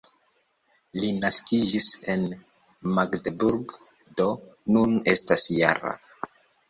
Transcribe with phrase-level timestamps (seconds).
[1.01, 2.23] Li naskiĝis en
[2.95, 3.75] Magdeburg,
[4.23, 4.27] do
[4.79, 5.97] nun estas -jara.